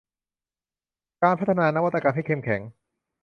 [1.23, 2.61] การพัฒนานวัตกรรมให้เข้มแข็ง